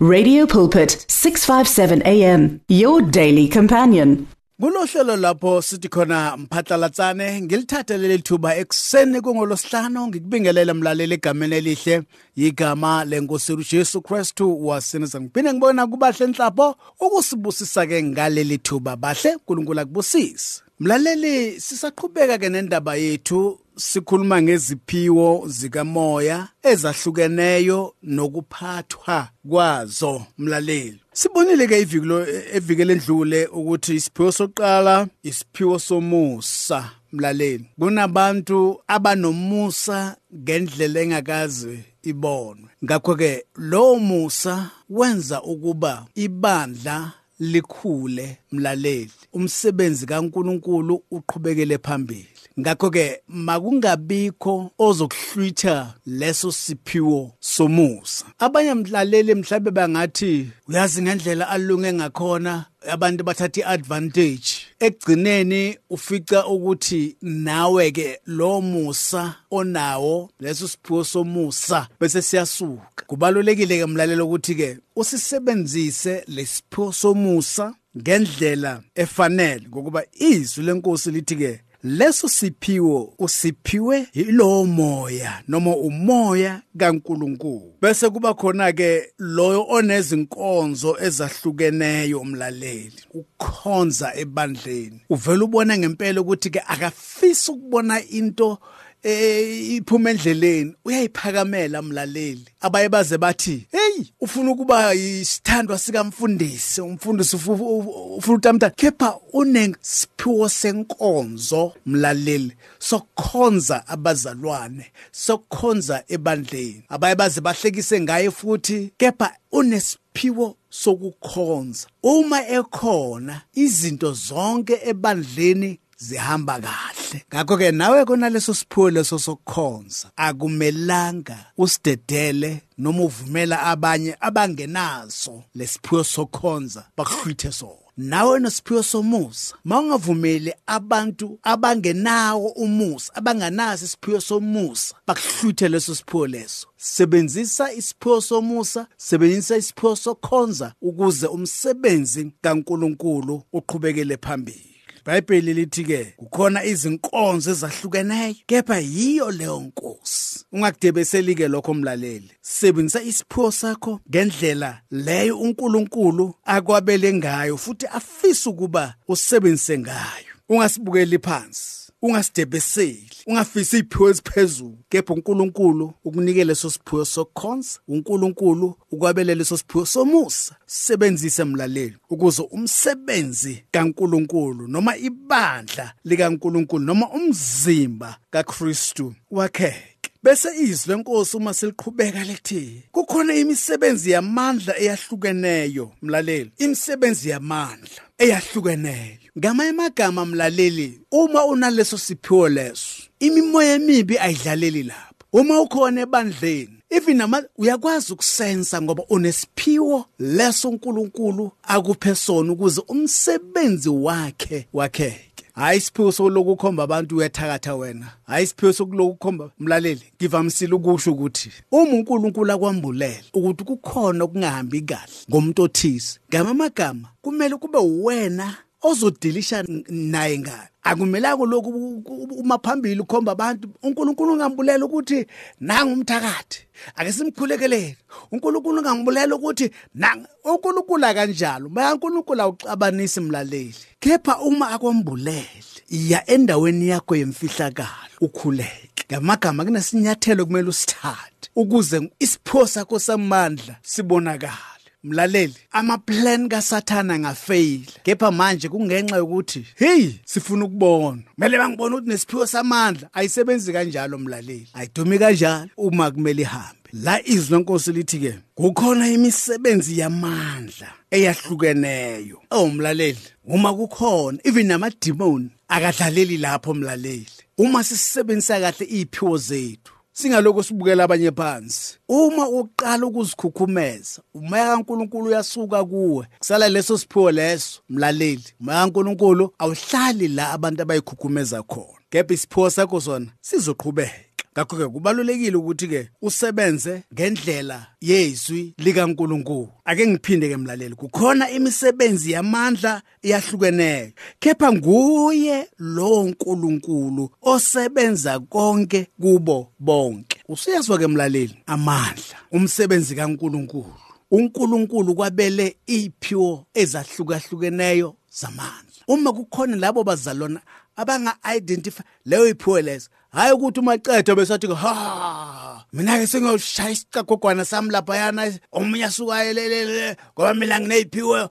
Radio 0.00 0.46
Pulpit 0.46 1.04
657 1.08 2.02
AM 2.06 2.60
your 2.68 3.02
daily 3.02 3.48
companion. 3.48 4.28
Kulohlelo 4.60 5.16
lapho 5.16 5.62
sithi 5.62 5.88
khona 5.88 6.36
mphatlalatsane 6.36 7.40
ngilithathe 7.40 7.98
leli 7.98 8.22
thuba 8.22 8.56
ekseni 8.56 9.20
kungolosihlanu 9.20 10.06
ngikubingelela 10.06 10.74
mlaleli 10.74 11.14
egameni 11.14 11.56
elihle 11.56 12.02
igama 12.36 13.04
lenkosi 13.04 13.52
uJesu 13.52 14.02
Kristu 14.02 14.66
wasinisa 14.66 15.20
ngiphinde 15.20 15.52
ngibona 15.52 15.86
kubahle 15.86 16.24
enhlapho 16.24 16.76
ukusibusisa 17.00 17.86
ke 17.86 18.02
ngaleli 18.02 18.58
thuba 18.58 18.96
bahle 18.96 19.34
uNkulunkulu 19.34 19.80
akubusise. 19.80 20.62
Mlaleli 20.80 21.60
sisaqhubeka 21.60 22.38
ke 22.38 22.48
nendaba 22.48 22.96
yethu. 22.96 23.58
Sikhuluma 23.78 24.42
ngeziphiwo 24.42 25.44
zikamoya 25.46 26.48
ezahlukeneyo 26.62 27.94
nokuphathwa 28.02 29.28
kwazo 29.48 30.22
mlaleli. 30.38 31.00
Sibonile 31.12 31.66
ke 31.66 31.80
iviki 31.80 32.08
eviki 32.52 32.84
lendlule 32.84 33.46
ukuthi 33.46 33.94
isiphiwo 33.94 34.32
sokuqala 34.32 35.08
isiphiwo 35.22 35.78
somusa 35.78 36.90
mlaleli. 37.12 37.64
Kunabantu 37.78 38.80
abanomusa 38.86 40.16
ngendlela 40.34 41.00
engakazi 41.00 41.84
ibonwe. 42.02 42.68
Ngakho 42.84 43.16
ke 43.16 43.44
lo 43.54 43.96
musa 43.96 44.70
wenza 44.90 45.42
ukuba 45.42 46.06
ibandla 46.14 47.12
likhule 47.38 48.38
mlaleli. 48.52 49.10
Umsebenzi 49.32 50.06
kaNkuluNkulu 50.06 51.02
uqhubekele 51.10 51.78
phambili. 51.78 52.28
Ngakho 52.60 52.90
ke 52.90 53.22
makungabikho 53.28 54.70
ozokuhlwitha 54.78 55.94
leso 56.06 56.52
siphiwo 56.52 57.32
somusa. 57.40 58.24
Abanye 58.38 58.74
mhlaleli 58.74 59.34
mhlabe 59.34 59.70
bangathi 59.70 60.50
uyazi 60.68 61.02
ngendlela 61.02 61.48
alunge 61.48 61.92
ngakhona 61.92 62.64
abantu 62.90 63.24
bathatha 63.24 63.60
iadvantage. 63.60 64.57
Ekugcineni 64.80 65.78
ufica 65.90 66.46
ukuthi 66.46 67.16
nawe 67.22 67.90
ke 67.90 68.20
lo 68.26 68.60
musa 68.60 69.34
onawo 69.50 70.30
leso 70.40 70.68
siphiwo 70.68 71.04
somusa 71.04 71.88
bese 72.00 72.22
siyasuka. 72.22 73.04
Kubalulekile 73.06 73.78
ke 73.78 73.86
mlalelo 73.86 74.26
ukuthi 74.26 74.54
ke 74.54 74.78
usisebenzise 74.96 76.24
lesiphiwo 76.28 76.92
somusa 76.92 77.74
ngendlela 77.96 78.82
efanele 78.94 79.68
ngokuba 79.68 80.02
izwi 80.14 80.64
lenkosi 80.64 81.10
lithi 81.10 81.36
ke 81.36 81.60
leso 81.84 82.28
siphiwo 82.28 83.14
usiphiwe 83.18 84.06
yilowo 84.14 84.66
moya 84.66 85.42
noma 85.48 85.76
umoya 85.76 86.62
kaNkuluNkulu. 86.78 87.74
Bese 87.82 88.10
kuba 88.10 88.34
khona 88.34 88.72
ke 88.72 89.12
loyo 89.18 89.66
onezinkonzo 89.68 90.96
ezahlukeneyo 91.00 92.20
umlaleli 92.20 93.02
ukhonza 93.14 94.14
ebandleni. 94.16 95.00
Uvela 95.10 95.44
ubona 95.44 95.78
ngempela 95.78 96.20
ukuthi 96.20 96.50
ke 96.50 96.60
akafisi 96.66 97.50
ukubona 97.50 98.02
into 98.10 98.58
eh 99.02 99.74
iphuma 99.76 100.10
endleleni 100.10 100.74
uyayiphakamela 100.84 101.82
mlaleli. 101.82 102.44
Abaye 102.60 102.88
baze 102.88 103.18
bathi 103.18 103.66
hey 103.70 104.04
ufuna 104.20 104.50
ukuba 104.50 104.94
isithandwa 104.94 105.78
sikamfundisi 105.78 106.80
umfundisi 106.80 107.36
ufuna 107.36 108.36
utamta 108.36 108.70
kepha 108.70 109.16
unesiphiwo 109.32 110.48
senkonzo 110.48 111.72
mlaleli 111.86 112.52
sokukhonza 112.78 113.86
abazalwane 113.88 114.92
sokukhonza 115.12 116.04
ebandleni. 116.08 116.82
Abaye 116.88 117.14
baze 117.14 117.40
bahlekise 117.40 118.00
ngaye 118.00 118.30
futhi 118.30 118.92
kepha 118.96 119.36
unesiphiwo 119.52 120.56
sokukhonza. 120.70 121.86
Uma 122.02 122.48
ekhona 122.48 123.42
izinto 123.54 124.12
zonke 124.12 124.80
ebandleni 124.84 125.78
zihamba 125.96 126.60
kahle. 126.60 126.87
Ngakho 127.16 127.56
ke 127.56 127.72
nawe 127.72 128.04
konaleso 128.04 128.54
siphiwo 128.54 128.90
leso 128.90 129.18
sokukhonza 129.18 130.10
akumelanga 130.16 131.38
usidedele 131.56 132.62
noma 132.78 133.02
uvumela 133.02 133.62
abanye 133.62 134.16
abangenaso 134.20 135.42
lesiphiwo 135.54 136.04
sokukhonza 136.04 136.84
bakuhlwithe 136.96 137.52
sona. 137.52 137.72
Nawe 137.96 138.40
nosiphiwo 138.40 138.82
somusa 138.82 139.54
mawungavumeli 139.64 140.52
abantu 140.66 141.38
abangenawo 141.42 142.48
umusa 142.48 143.14
abanganaso 143.14 143.84
isiphiwo 143.84 144.20
somusa 144.20 144.94
bakuhlwithe 145.06 145.68
leso 145.68 145.94
siphiwo 145.94 146.26
leso. 146.26 146.66
Sebenzisa 146.76 147.72
isiphiwo 147.72 148.20
somusa 148.20 148.86
sebenzisa 148.96 149.56
isiphiwo 149.56 149.96
sokukhonza 149.96 150.72
ukuze 150.82 151.26
umsebenzi 151.26 152.32
kaNkuluNkulu 152.42 153.42
uqhubekele 153.52 154.16
phambili. 154.16 154.77
iBhayibheli 155.08 155.54
lithi 155.54 155.84
ke 155.84 156.14
kukhona 156.16 156.64
izinkonzo 156.64 157.50
ezahlukeneyo 157.50 158.34
kepha 158.46 158.78
yiyo 158.78 159.30
leyo 159.30 159.60
nkosi. 159.60 160.44
Ungakudebeseli 160.52 161.34
ke 161.34 161.48
lokho 161.48 161.74
mlaleli. 161.74 162.30
Sebenzisa 162.40 163.02
isiphiwo 163.02 163.52
sakho 163.52 164.00
ngendlela 164.10 164.80
leyo 164.90 165.38
uNkulunkulu 165.38 166.34
akwabele 166.44 167.12
ngayo 167.14 167.56
futhi 167.56 167.86
afisa 167.86 168.50
ukuba 168.50 168.94
usebenzise 169.08 169.78
ngayo. 169.78 170.32
Ungasibukeli 170.48 171.18
phansi. 171.18 171.87
Ungasidebeseli 172.02 173.10
ungafisi 173.26 173.78
iphiwo 173.78 174.10
eziphezulu 174.10 174.78
kepha 174.88 175.14
uNkulunkulu 175.14 175.92
ukunikele 176.04 176.44
leso 176.44 176.70
siphiwo 176.70 177.04
sokukhonza 177.04 177.78
uNkulunkulu 177.88 178.74
ukwabele 178.90 179.34
leso 179.34 179.56
siphiwo 179.56 179.86
somusa. 179.86 180.56
Sebenzise 180.66 181.44
mlaleli 181.44 181.96
ukuze 182.10 182.42
umsebenzi 182.42 183.64
kaNkulunkulu 183.70 184.68
noma 184.68 184.96
ibandla 184.96 185.92
likaNkulunkulu 186.04 186.84
noma 186.84 187.10
umzimba 187.10 188.16
kaKristu 188.30 189.14
wakheke. 189.30 189.87
Bese 190.22 190.48
izwi 190.56 190.94
lenkosi 190.94 191.36
uma 191.36 191.54
seliqhubeka 191.54 192.24
lethi 192.24 192.82
kukhona 192.92 193.34
imisebenzi 193.34 194.10
yamandla 194.10 194.80
eyahlukeneyo 194.80 195.90
mlaleli. 196.02 196.52
Imisebenzi 196.58 197.28
yamandla 197.28 198.02
eyahlukeneyo. 198.18 199.18
Ngamanye 199.38 199.70
amagama 199.70 200.24
mlaleli 200.24 201.00
uma 201.10 201.44
unaleso 201.44 201.98
siphiwo 201.98 202.48
leso 202.48 203.02
imimoya 203.20 203.74
emibi 203.74 204.18
ayidlaleli 204.18 204.82
lapho. 204.82 205.24
Uma 205.32 205.60
ukhona 205.60 206.00
ebandleni 206.00 206.78
even 206.90 207.16
nama 207.16 207.42
uyakwazi 207.56 208.12
ukusensa 208.12 208.82
ngoba 208.82 209.04
unesiphiwo 209.08 210.06
leso 210.18 210.68
uNkulunkulu 210.68 211.50
akuphe 211.62 212.14
sona 212.14 212.52
ukuze 212.52 212.82
umsebenzi 212.88 213.88
wakhe 213.88 214.68
wakheke. 214.72 215.27
Hayi 215.58 215.78
isiphiwo 215.78 216.12
sokuloku 216.12 216.56
khomba 216.56 216.82
abantu 216.82 217.16
uyathakatha 217.16 217.74
wena. 217.74 218.06
Hayi 218.26 218.44
isiphiwo 218.44 218.72
sokuloku 218.72 219.14
khomba 219.14 219.50
mlaleli 219.58 220.12
ngivamisile 220.16 220.74
ukusho 220.74 221.12
ukuthi 221.12 221.50
uma 221.72 221.92
uNkulunkulu 221.92 222.52
akwambulele 222.52 223.24
ukuthi 223.34 223.64
kukhona 223.64 224.24
okungahambi 224.24 224.80
kahle 224.80 225.12
ngomuntu 225.30 225.62
othize 225.62 226.18
ngamamagama 226.28 227.08
kumele 227.22 227.56
kube 227.56 227.78
wena 227.78 228.56
ozodilisha 228.82 229.64
naye 229.88 230.38
ngayo 230.38 230.68
akumelanga 230.82 231.44
lokhu 231.44 232.02
uma 232.38 232.58
phambili 232.58 233.00
ukhomba 233.00 233.32
abantu 233.32 233.68
uNkulunkulu 233.82 234.32
ungambulela 234.32 234.84
ukuthi 234.84 235.26
nanga 235.60 235.92
umthakathi. 235.92 236.66
Ake 236.96 237.12
simkhulekelele 237.12 237.96
uNkulunkulu 238.32 238.78
ungambulela 238.78 239.34
ukuthi 239.36 239.70
nanga 239.94 240.28
uNkulunkulu 240.44 241.02
kanjalo 241.02 241.68
maya 241.68 241.94
uNkulunkulu 241.94 242.42
awuxabanisi 242.42 243.20
mlaleli. 243.20 243.74
Kepha 244.00 244.38
uma 244.38 244.70
akwambulele 244.70 245.48
iya 245.88 246.26
endaweni 246.30 246.88
yakho 246.88 247.16
yemfihlakalo 247.16 248.16
ukhuleke. 248.20 249.04
Ngamagama 249.12 249.64
kunesinyathelo 249.64 250.46
kumele 250.46 250.68
usithathe 250.68 251.50
ukuze 251.56 252.10
isipho 252.18 252.66
sakho 252.66 252.98
samandla 252.98 253.76
sibonakala 253.82 254.77
mlaleli. 255.04 255.54
Amaplan 255.72 256.48
kasathana 256.48 257.18
ngafail 257.18 257.80
kepha 258.02 258.30
manje 258.30 258.68
kungenxa 258.68 259.16
yokuthi 259.16 259.64
hey 259.76 260.10
sifuna 260.24 260.64
ukubona 260.64 261.22
kumele 261.34 261.58
bangibone 261.58 261.94
ukuthi 261.94 262.08
nesiphiwo 262.08 262.46
samandla 262.46 263.08
ayisebenzi 263.12 263.72
kanjalo 263.72 264.18
mlaleli. 264.18 264.68
Ayidumi 264.74 265.18
kanjalo. 265.18 265.70
Uma 265.76 266.10
kumele 266.10 266.42
ihambe. 266.42 266.78
La 266.92 267.26
izwi 267.26 267.56
lenkosi 267.56 267.92
lithi 267.92 268.18
ke 268.18 268.34
kukhona 268.54 269.08
imisebenzi 269.08 269.98
yamandla 269.98 270.92
eyahlukeneyo. 271.10 272.38
Oh 272.50 272.68
mlaleli 272.68 273.18
uma 273.44 273.74
kukhona 273.74 274.38
even 274.44 274.66
namademon 274.66 275.50
akadlaleli 275.68 276.38
lapho 276.38 276.74
mlaleli. 276.74 277.26
Uma 277.58 277.84
sisebenzisa 277.84 278.60
kahle 278.60 278.86
iziphiwo 278.86 279.36
zethu 279.36 279.92
singaloko 280.18 280.62
sibukela 280.62 281.04
abanye 281.04 281.30
phansi. 281.30 281.98
Uma 282.08 282.48
uqala 282.48 283.06
ukuzikhukhumeza 283.06 284.22
umoya 284.34 284.66
kaNkuluNkulu 284.66 285.26
uyasuka 285.26 285.84
kuwe. 285.84 286.26
Kusala 286.38 286.68
leso 286.68 286.98
siphiwo 286.98 287.30
leso 287.30 287.80
mlaleli. 287.88 288.44
Umoya 288.60 288.78
kaNkuluNkulu 288.78 289.54
awuhlali 289.58 290.28
la 290.28 290.50
abantu 290.52 290.82
abayikhukhumeza 290.82 291.62
khona. 291.62 291.98
Kepha 292.10 292.34
isiphiwo 292.34 292.70
sakho 292.70 293.00
sona 293.00 293.26
sizoqhubeka. 293.40 294.27
Ngakho 294.58 294.76
ke 294.76 294.88
kubalulekile 294.88 295.56
ukuthi 295.56 295.88
ke 295.88 296.10
usebenze 296.22 297.02
ngendlela 297.14 297.86
yezwi 298.00 298.74
likaNkuluNkulu. 298.78 299.68
Ake 299.84 300.06
ngiphinde 300.06 300.48
ke 300.48 300.56
mlaleli 300.56 300.94
kukhona 300.94 301.50
imisebenzi 301.50 302.32
yamandla 302.32 303.02
iyahlukeneyo 303.22 304.10
kepha 304.40 304.72
nguye 304.72 305.68
lo 305.78 306.24
nkulunkulu 306.24 307.30
osebenza 307.42 308.40
konke 308.40 309.06
kubo 309.20 309.72
bonke. 309.78 310.38
Usuyazwa 310.48 310.98
ke 310.98 311.06
mlaleli 311.06 311.54
amandla 311.66 312.36
umsebenzi 312.52 313.14
kaNkulunkulu. 313.14 313.94
uNkulunkulu 314.30 315.14
kwabele 315.14 315.76
iphiwo 315.86 316.66
ezahlukahlukeneyo 316.74 318.16
zamandla. 318.30 319.02
Uma 319.08 319.32
kukhona 319.32 319.76
labo 319.76 320.04
bazalwana 320.04 320.60
abanga 320.96 321.36
identify 321.56 322.02
leyo 322.24 322.48
iphiwo 322.48 322.80
lezo 322.80 323.08
hayi 323.30 323.52
ukuthi 323.52 323.80
umacetha 323.80 324.34
besathi 324.34 324.66
ha 324.66 325.84
mina 325.92 326.18
ke 326.18 326.26
sengiyoshaya 326.26 326.90
isicagogwana 326.90 327.64
sami 327.64 327.90
lapha 327.90 328.16
yana 328.16 328.52
omunye 328.72 329.04
asuka 329.04 329.44
elelele 329.44 330.16
ngoba 330.34 330.54
mina 330.54 330.80
ngineziphiwo 330.80 331.50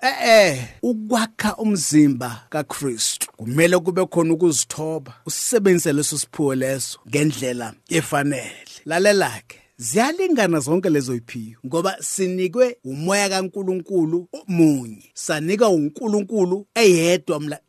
Eh 0.00 0.28
eh 0.28 0.68
ukwakha 0.82 1.56
umzimba 1.56 2.46
kaKristu 2.50 3.26
kumele 3.36 3.78
kube 3.78 4.06
khona 4.06 4.34
ukuzithoba 4.34 5.14
usebenzise 5.26 5.92
leso 5.92 6.18
siphiwo 6.18 6.54
leso 6.54 6.98
ngendlela 7.08 7.74
efanele. 7.88 8.70
Lalela 8.84 9.42
ke 9.48 9.58
ziyalingana 9.76 10.60
zonke 10.60 10.90
lezo 10.90 11.14
iphiwo 11.14 11.60
ngoba 11.66 11.96
sinikwe 12.00 12.76
umoya 12.84 13.28
kaNkuluNkulu 13.28 14.28
munye 14.48 15.10
sanika 15.14 15.68
uNkulunkulu 15.68 16.66
eyedwa 16.74 17.40
mla 17.40 17.60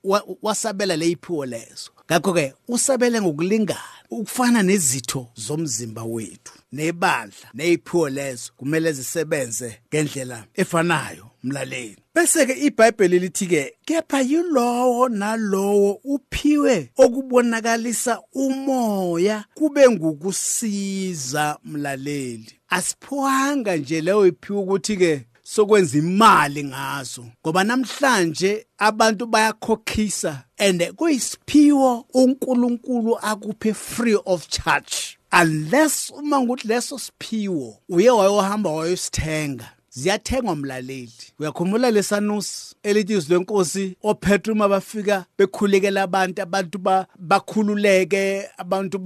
wasabela 0.41 0.95
leiphiwo 0.95 1.45
lezo. 1.45 1.91
Ngakho 2.09 2.33
ke 2.33 2.53
usabele 2.67 3.21
ngokulingana. 3.21 3.99
Ukufana 4.11 4.63
nezitho 4.63 5.27
zomzimba 5.35 6.03
wethu 6.03 6.53
nebandla 6.71 7.49
neziphiwo 7.53 8.09
lezo 8.09 8.51
kumele 8.57 8.91
zisebenze 8.91 9.79
ngendlela 9.89 10.45
efanayo 10.53 11.29
mlaleli. 11.43 11.97
Bese 12.15 12.45
ke 12.45 12.53
iBhayibheli 12.53 13.19
lithi 13.19 13.47
ke 13.47 13.73
kepha 13.85 14.21
yilowo 14.21 15.09
nalowo 15.09 15.91
uphiwe 16.03 16.91
okubonakalisa 16.97 18.21
umoya 18.33 19.45
kube 19.53 19.89
ngukusiza 19.89 21.57
mlaleli. 21.63 22.53
Asiphoanga 22.69 23.77
nje 23.77 24.01
leyo 24.01 24.27
iphiwe 24.27 24.59
ukuthi 24.59 24.97
ke 24.97 25.25
sokwenza 25.53 25.97
imali 25.97 26.63
ngazo 26.63 27.25
ngoba 27.41 27.63
namhlanje 27.63 28.65
abantu 28.77 29.25
bayakhokhisa 29.25 30.43
and 30.57 30.93
kuyisiphiwo 30.93 32.05
uNkulunkulu 32.13 33.17
akuphe 33.21 33.73
free 33.73 34.17
of 34.25 34.47
charge. 34.47 35.17
Unless 35.41 36.09
uma 36.09 36.39
ukuthi 36.39 36.67
leso 36.67 36.99
siphiwo 36.99 37.77
uye 37.89 38.09
wayohamba 38.09 38.69
wayosithenga 38.69 39.69
ziyathengwa 39.89 40.55
mlaleli. 40.55 41.13
Uyakhumbula 41.39 41.91
lesanusi 41.91 42.75
elithi 42.83 43.13
izwi 43.13 43.33
lenkosi 43.35 43.97
oPetru 44.03 44.55
mabafika 44.55 45.25
bekhulekela 45.37 46.03
abantu 46.03 46.41
abantu 46.41 46.79
bakhululeke 47.19 48.49
abantu 48.57 48.99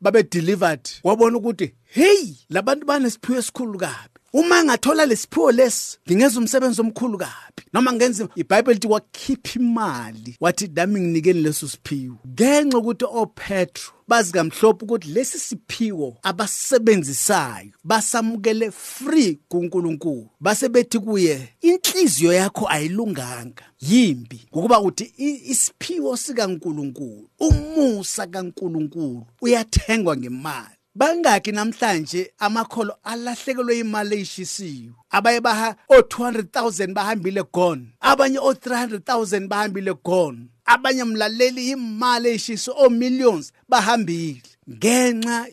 babe 0.00 0.22
delivered. 0.22 0.88
Wabona 1.04 1.38
ukuthi 1.38 1.74
hey 1.84 2.34
labantu 2.50 2.86
banesiphiwo 2.86 3.38
esikhulu 3.38 3.78
kabi. 3.78 4.19
Uma 4.32 4.64
ngathola 4.64 5.06
lesiphiwo 5.06 5.52
lesi 5.52 5.98
ngingenza 6.06 6.38
umsebenzi 6.40 6.80
omkhulu 6.80 7.18
kabi. 7.18 7.62
Noma 7.72 7.92
ngenza 7.92 8.28
iBhayibheli 8.36 8.74
lithi 8.74 8.86
wakhipha 8.86 9.58
imali 9.58 10.36
wathi 10.40 10.68
dami 10.68 11.00
nginikeni 11.00 11.40
leso 11.40 11.68
siphiwo. 11.68 12.16
Ngenxa 12.28 12.78
ukuthi 12.78 13.04
oPetro 13.04 13.92
bazi 14.08 14.32
kamhlophe 14.32 14.84
ukuthi 14.84 15.08
lesi 15.08 15.38
siphiwo 15.38 16.16
abasebenzisayo 16.22 17.70
basamukele 17.84 18.70
free 18.70 19.38
kuNkulunkulu. 19.48 20.30
Base 20.40 20.68
bethi 20.68 20.98
kuye 20.98 21.48
inhliziyo 21.60 22.32
yakho 22.32 22.68
ayilunganga. 22.68 23.64
Yimbi 23.80 24.40
ngokuba 24.52 24.80
uthi 24.80 25.12
isiphiwo 25.46 26.16
sikaNkulunkulu 26.16 27.28
umusa 27.38 28.26
kaNkulunkulu 28.26 29.26
uyathengwa 29.42 30.16
ngemali. 30.16 30.79
Bangaki 30.94 31.52
namhlanje 31.52 32.32
amakholo 32.38 32.94
alahlekelwe 33.04 33.78
imali 33.78 34.16
eyishisiwe. 34.16 34.92
Abaye 35.10 35.40
baha 35.40 35.76
o200,000 35.90 36.94
bahambile 36.94 37.42
gone. 37.52 37.86
Abanye 38.00 38.38
o300,000 38.38 39.48
bahambile 39.48 39.94
gone. 40.04 40.38
Abanye 40.64 41.04
mlaleli 41.04 41.70
imali 41.70 42.28
eyishiso 42.28 42.74
o 42.76 42.90
millions 42.90 43.52
bahambile. 43.68 44.42
Ngenxa 44.70 45.46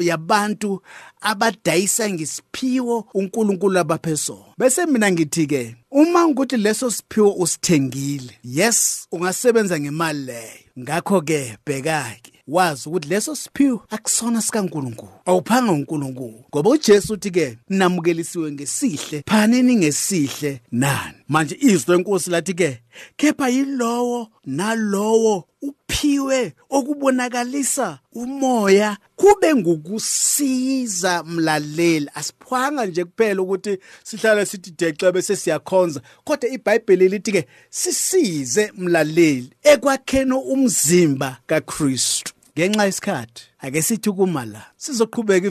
yabantu 0.00 0.82
abadayisa 1.20 2.10
ngesiphiwo 2.10 3.08
uNkulunkulu 3.14 3.78
abaphe 3.78 4.16
sona 4.16 4.54
bese 4.58 4.86
mina 4.86 5.12
ngithi 5.12 5.46
ke 5.46 5.76
uma 5.90 6.26
ukuthi 6.26 6.56
leso 6.56 6.90
siphiwo 6.90 7.32
usithengile 7.32 8.38
yes 8.44 9.08
ungasebenza 9.12 9.80
ngemali 9.80 10.24
leyo. 10.24 10.58
Ngakho 10.78 11.20
ke 11.20 11.58
bheka 11.66 12.16
ke 12.22 12.35
wazi 12.48 12.88
ukuthi 12.88 13.08
leso 13.08 13.34
siphiwo 13.34 13.84
akusona 13.90 14.42
sikaNkuluNkulu 14.42 15.12
awuphanga 15.26 15.72
uNkulunkulu. 15.72 16.44
Ngoba 16.50 16.70
uJesu 16.70 17.12
uthi 17.12 17.30
ke 17.30 17.58
namukelisiwe 17.68 18.52
ngesihle 18.52 19.22
phanini 19.26 19.76
ngesihle 19.76 20.60
nani? 20.72 21.16
Manje 21.28 21.56
izwi 21.60 21.94
lenkosi 21.96 22.30
lathi 22.30 22.54
ke 22.54 22.80
kepha 23.16 23.48
yilowo 23.48 24.28
nalowo 24.46 25.44
uphiwe 25.62 26.52
okubonakalisa 26.70 27.98
umoya 28.12 28.96
kube 29.16 29.54
ngukusiza 29.54 31.22
mlaleli. 31.22 32.10
Asiphwanga 32.14 32.86
nje 32.86 33.04
kuphela 33.04 33.42
ukuthi 33.42 33.78
sihlala 34.04 34.46
sithi 34.46 34.70
dexa 34.70 35.12
bese 35.12 35.36
siyakhonza 35.36 36.00
kodwa 36.24 36.50
iBhayibheli 36.50 37.08
lithi 37.08 37.32
ke 37.32 37.46
sisize 37.70 38.72
mlaleli 38.76 39.50
ekwakheni 39.62 40.32
umzimba 40.32 41.38
kaKristu. 41.46 42.35
Ngenxa 42.58 42.84
yesikhathi 42.84 43.42
ake 43.62 43.82
sithi 43.82 44.10
la 44.52 44.62
sizoqhubeka 44.76 45.50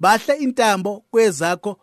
bahle 0.00 0.34
intambo 0.34 1.04
kwezakho 1.10 1.78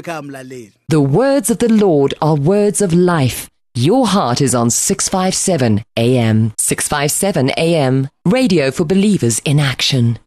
ekhaya 0.00 0.22
mlaleli. 0.22 0.72
The 0.88 1.00
words 1.00 1.50
of 1.50 1.58
the 1.58 1.68
Lord 1.68 2.14
are 2.20 2.34
words 2.34 2.80
of 2.80 2.92
life. 2.92 3.48
Your 3.74 4.06
heart 4.06 4.40
is 4.40 4.54
on 4.54 4.70
657 4.70 5.84
AM 5.98 6.52
657 6.58 7.50
AM 7.58 8.08
radio 8.24 8.70
for 8.70 8.86
believers 8.86 9.40
in 9.44 9.60
action 9.60 10.18